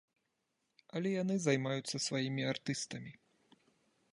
Але 0.99 1.09
яны 1.23 1.35
займаюцца 1.43 2.01
сваімі 2.07 2.43
артыстамі. 2.53 3.11